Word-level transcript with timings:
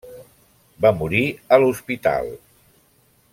Va 0.85 0.91
morir 1.01 1.21
a 1.57 1.59
l'hospital. 1.65 2.33